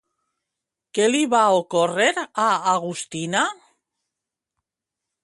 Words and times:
Què 0.99 1.05
li 1.11 1.19
va 1.33 1.41
ocórrer 1.57 2.07
a 2.45 2.47
Agustina? 2.73 3.45